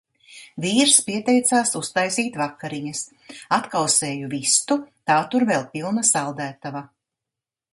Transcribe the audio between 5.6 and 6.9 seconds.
pilna saldētava.